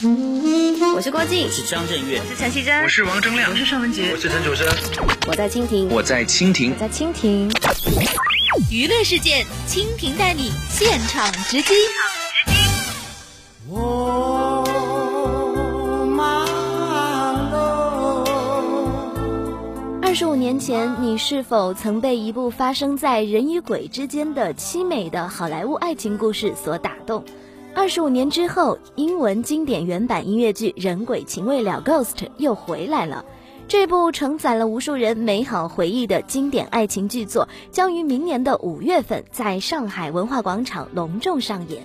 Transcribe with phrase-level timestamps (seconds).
[0.00, 4.64] 我是郭靖，我是张震岳，我是陈绮贞，我是王铮亮，我是尚雯婕，我是陈楚生，
[5.26, 7.50] 我在蜻蜓，我在蜻蜓，我在蜻蜓。
[8.70, 11.74] 娱乐事件，蜻蜓带你现场直击。
[20.00, 27.24] 二十五年前，你是否曾被一部发生在人与鬼之间的凄美的好莱坞爱情故事所打动？
[27.78, 33.24] 二十五年之后，英文经典原版音乐剧《人鬼情未了》（Ghost） 又回来了。
[33.68, 41.84] 这部承载了无数人美好回忆的经典爱情剧作，将于明年的五月份在上海文化广场隆重上演。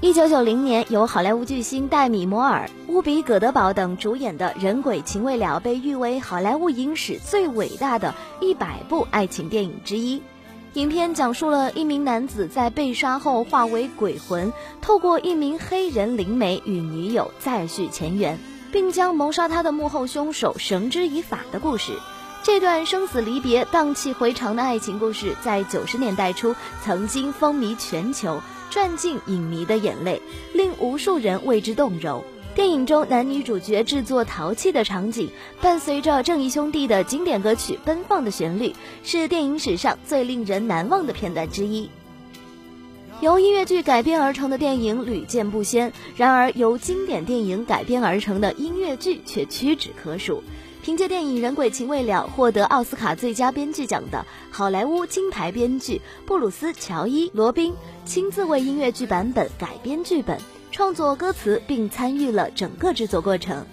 [0.00, 10.20] 一九九零年，由好莱坞巨星戴米·摩尔、乌比·葛德堡等主演的《人鬼情未了》被誉为好莱坞影史最伟大的一百部爱情电影之一。
[10.74, 14.52] 影片讲述了一名男子在被杀后化为鬼魂，
[14.82, 18.36] 透过一名黑人灵媒与女友再续前缘，
[18.72, 21.92] 并将谋杀他的幕后凶手绳之以法的故事。
[22.42, 28.40] 这段生死离别、荡气回肠的爱情故事，在九十年代初曾经风靡全球。
[28.70, 30.20] 赚尽影迷的眼泪，
[30.52, 32.24] 令无数人为之动容。
[32.54, 35.28] 电影中男女主角制作陶器的场景，
[35.60, 38.68] 伴随着正义兄弟的经典歌曲《奔放的旋律》，
[39.02, 41.90] 是电影史上最令人难忘的片段之一。
[43.20, 50.40] 由音乐剧改编而成的电影屡见不鲜，然而由经典电影改编而成的音乐剧却屈指可数。
[50.84, 60.38] 凭借电影《人鬼情未了》获得奥斯卡最佳编剧奖的好莱坞金牌编剧布鲁斯·乔伊·罗宾亲自为音乐剧版本改编剧本、
[60.74, 63.64] 创作歌词，并参与了整个制作过程。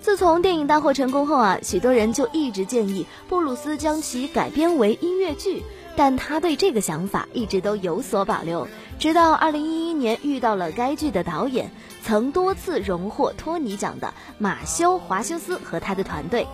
[0.00, 5.62] 自从电影大获成功后啊，许多人就一直建议布鲁斯将其改编为音乐剧，
[5.94, 8.66] 但他对这个想法一直都有所保留。
[8.98, 11.70] 直到二零一一年遇到了该剧的导演，
[12.02, 16.48] 曾多次荣获托尼奖的马修·华修斯和他的团队。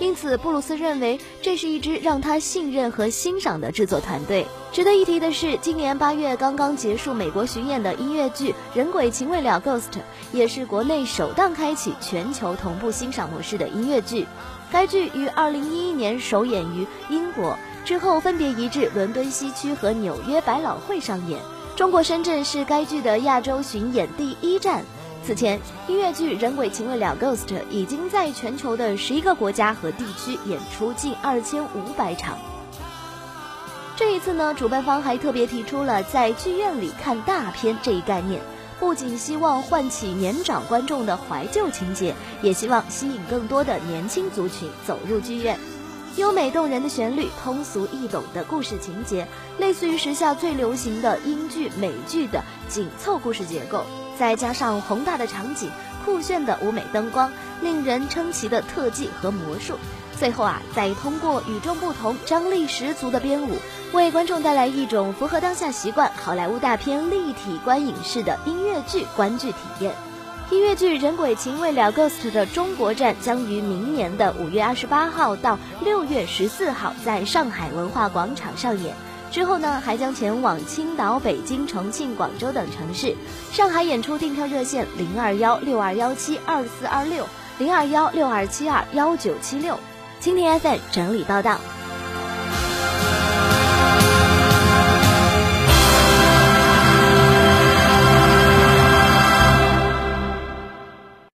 [0.00, 4.46] 因此，布鲁斯认为这是一支让他信任和欣赏的制作团队。
[4.72, 10.00] 值得一提的是，今年八月刚刚结束美国巡演的音乐剧《人鬼情未了》（Ghost）
[10.32, 14.26] 也是国内首档开启全球同步欣赏模式的音乐剧。
[14.72, 21.38] 该剧于二零一一年首演于英国，之后分别移至伦敦西区和纽约百老汇上演。
[21.76, 24.82] 中国深圳是该剧的亚洲巡演第一站。
[25.22, 32.38] 此前，音乐剧《人鬼情未了》（Ghost） 已经在全球的十一个国家和地区演出近二千五百场。
[33.96, 38.40] 这一次呢，主办方还特别提出了在剧院里看大片这一概念，
[38.80, 45.58] 不仅希望唤起年长观众的怀旧情节，也希望吸引更多的年轻族群走入剧院。
[46.16, 49.28] 优美动人的旋律，通俗易懂的故事情节，
[49.58, 53.84] 类似于时下最流行的英剧、美剧的紧凑故事结构。
[54.20, 55.70] 再加上宏大的场景、
[56.04, 57.32] 酷炫的舞美灯光、
[57.62, 59.78] 令人称奇的特技和魔术，
[60.18, 63.56] 最后啊，再通过与众不同、张力十足的编舞，
[63.94, 69.94] 为观众带来一种符合当下习惯好莱坞大片立体观影式的音乐剧观剧体验。
[70.50, 78.94] 音乐剧《人鬼情未了》Ghost 的中国站将于明年的五月二十八号到六月十四号在上海文化广场上演。
[79.30, 83.14] 之后呢，还将前往青岛、北京、重庆、广州等城市。
[83.52, 87.26] 上海演出订票热线：零二幺六二幺七二四二六，
[87.58, 89.78] 零二幺六二七二幺九七六。
[90.20, 91.58] 蜻蜓 FM 整理报道。